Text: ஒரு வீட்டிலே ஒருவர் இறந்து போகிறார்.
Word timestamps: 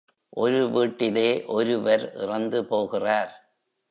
ஒரு 0.33 0.61
வீட்டிலே 0.69 1.27
ஒருவர் 1.47 2.11
இறந்து 2.15 2.65
போகிறார். 2.65 3.31